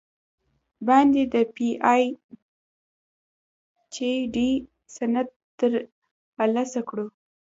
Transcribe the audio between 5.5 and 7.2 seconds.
تر السه کړو۔